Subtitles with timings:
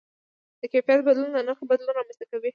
[0.59, 2.49] د کیفیت بدلون د نرخ بدلون رامنځته کوي.